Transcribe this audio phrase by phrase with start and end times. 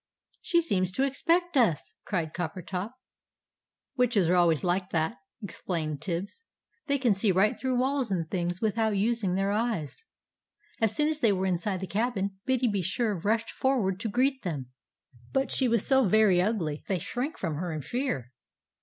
[0.41, 2.93] "She seems to expect us!" cried Coppertop.
[3.97, 6.41] "Witches are always like that!" explained Tibbs;
[6.87, 10.03] "they can see right through walls and things without using their eyes."
[10.81, 14.41] As soon as they were inside the cabin, Biddy be sure rushed forward to greet
[14.41, 14.71] them.
[15.33, 18.31] But she was so very ugly that they shrank from her in fear.